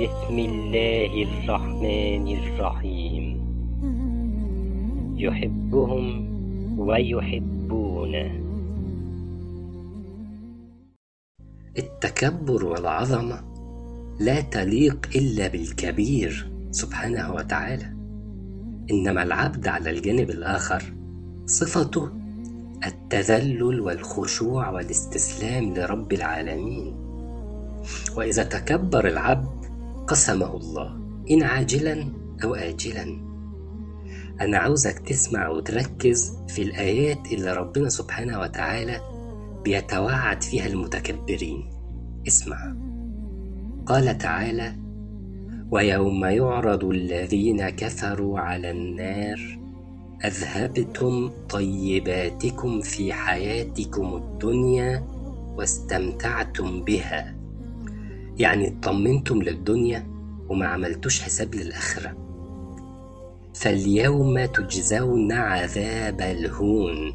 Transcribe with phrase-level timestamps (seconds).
[0.00, 3.24] بسم الله الرحمن الرحيم.
[5.16, 6.06] يحبهم
[6.78, 8.30] ويحبونه.
[11.78, 13.40] التكبر والعظمة
[14.20, 17.92] لا تليق إلا بالكبير سبحانه وتعالى.
[18.90, 20.82] إنما العبد على الجانب الآخر
[21.46, 22.08] صفته
[22.86, 26.94] التذلل والخشوع والاستسلام لرب العالمين.
[28.16, 29.59] وإذا تكبر العبد
[30.08, 31.00] قسمه الله
[31.30, 32.12] إن عاجلا
[32.44, 33.30] أو آجلا.
[34.40, 39.00] أنا عاوزك تسمع وتركز في الآيات اللي ربنا سبحانه وتعالى
[39.64, 41.70] بيتوعد فيها المتكبرين.
[42.28, 42.76] اسمع.
[43.86, 44.76] قال تعالى
[45.70, 49.58] ويوم يعرض الذين كفروا على النار
[50.24, 55.06] أذهبتم طيباتكم في حياتكم الدنيا
[55.56, 57.39] واستمتعتم بها.
[58.40, 60.06] يعني اطمنتم للدنيا
[60.48, 62.16] وما عملتوش حساب للآخرة.
[63.54, 67.12] فاليوم تجزون عذاب الهون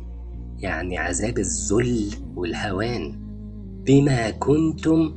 [0.59, 3.19] يعني عذاب الذل والهوان.
[3.85, 5.13] بما كنتم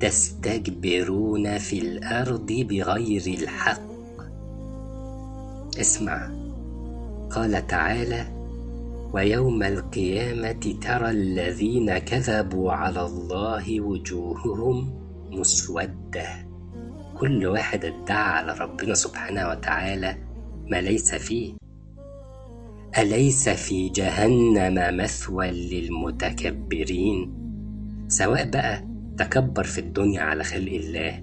[0.00, 3.82] تستكبرون في الأرض بغير الحق.
[5.80, 6.30] اسمع.
[7.30, 8.26] قال تعالى
[9.12, 15.01] ويوم القيامة ترى الذين كذبوا على الله وجوههم
[15.32, 16.46] مسودة.
[17.18, 20.16] كل واحد ادعى على ربنا سبحانه وتعالى
[20.70, 21.54] ما ليس فيه.
[22.98, 27.34] أليس في جهنم مثوى للمتكبرين؟
[28.08, 28.84] سواء بقى
[29.18, 31.22] تكبر في الدنيا على خلق الله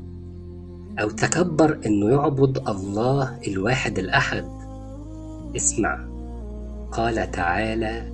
[1.01, 4.45] أو تكبر إنه يعبد الله الواحد الأحد.
[5.55, 6.09] اسمع
[6.91, 8.11] قال تعالى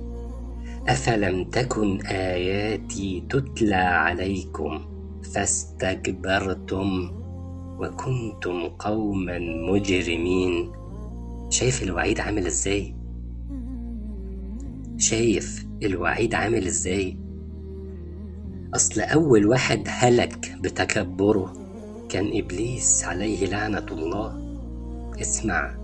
[0.88, 4.95] أفلم تكن آياتي تتلى عليكم؟
[5.26, 7.10] فاستكبرتم
[7.80, 9.38] وكنتم قوما
[9.72, 10.72] مجرمين.
[11.50, 12.94] شايف الوعيد عامل إزاي؟
[14.98, 17.16] شايف الوعيد عامل إزاي؟
[18.74, 21.52] أصل أول واحد هلك بتكبره
[22.08, 24.58] كان إبليس عليه لعنة الله.
[25.20, 25.76] اسمع.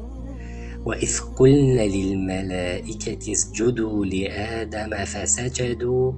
[0.84, 6.12] وإذ قلنا للملائكة اسجدوا لآدم فسجدوا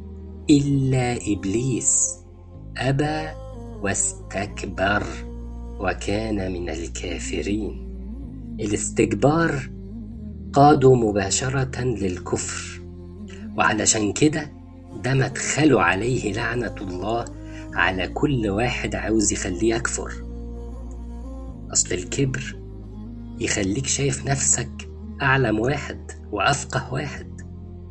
[0.50, 2.23] إلا إبليس.
[2.78, 3.28] أبى
[3.82, 5.02] واستكبر
[5.80, 7.88] وكان من الكافرين.
[8.60, 9.70] الاستكبار
[10.52, 12.82] قادوا مباشرة للكفر
[13.56, 14.52] وعلشان كده
[15.04, 17.24] ده مدخله عليه لعنة الله
[17.74, 20.12] على كل واحد عاوز يخليه يكفر.
[21.72, 22.56] أصل الكبر
[23.40, 24.88] يخليك شايف نفسك
[25.22, 27.40] أعلم واحد وأفقه واحد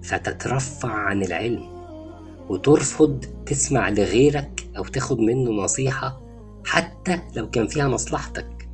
[0.03, 1.63] فتترفع عن العلم
[2.49, 6.21] وترفض تسمع لغيرك أو تاخد منه نصيحة
[6.65, 8.69] حتى لو كان فيها مصلحتك.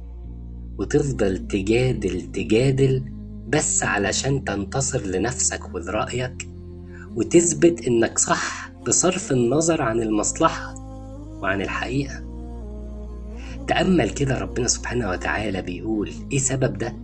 [0.77, 3.03] وتفضل تجادل تجادل
[3.47, 6.49] بس علشان تنتصر لنفسك ولرأيك
[7.15, 10.73] وتثبت إنك صح بصرف النظر عن المصلحة
[11.41, 12.23] وعن الحقيقة.
[13.67, 16.95] تأمل كده ربنا سبحانه وتعالى بيقول إيه سبب ده؟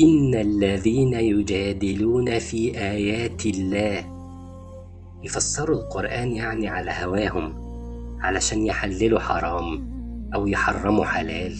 [0.00, 4.04] إن الذين يجادلون في آيات الله
[5.24, 7.69] يفسروا القرآن يعني على هواهم.
[8.20, 9.90] علشان يحللوا حرام
[10.34, 11.56] أو يحرموا حلال.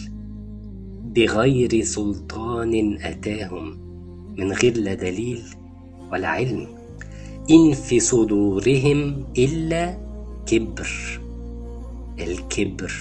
[1.15, 3.77] بغير سلطان أتاهم
[4.37, 5.41] من غير لا دليل
[6.11, 6.67] ولا علم.
[7.49, 9.97] إن في صدورهم إلا
[10.45, 10.89] كبر.
[12.19, 12.93] الكبر.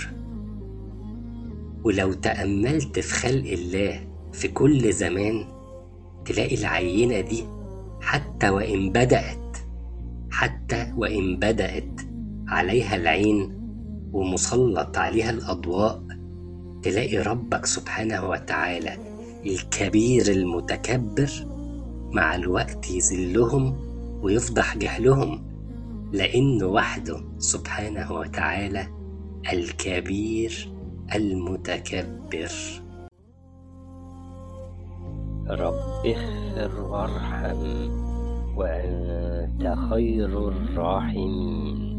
[1.84, 4.00] ولو تأملت في خلق الله
[4.32, 5.44] في كل زمان
[6.24, 7.44] تلاقي العينة دي
[8.00, 9.56] حتى وإن بدأت
[10.30, 12.00] حتى وإن بدأت
[12.50, 13.60] عليها العين
[14.12, 16.02] ومسلط عليها الأضواء
[16.82, 18.96] تلاقي ربك سبحانه وتعالى
[19.46, 21.30] الكبير المتكبر
[22.12, 23.76] مع الوقت يذلهم
[24.22, 25.50] ويفضح جهلهم
[26.12, 28.86] لأنه وحده سبحانه وتعالى
[29.52, 30.72] الكبير
[31.14, 32.50] المتكبر.
[35.50, 37.90] رب اغفر وارحم
[38.56, 41.89] وأنت خير الراحمين.